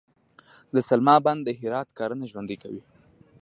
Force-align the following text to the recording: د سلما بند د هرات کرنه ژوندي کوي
د 0.73 0.75
سلما 0.87 1.15
بند 1.25 1.41
د 1.45 1.49
هرات 1.59 1.89
کرنه 1.97 2.25
ژوندي 2.31 2.57
کوي 2.63 2.81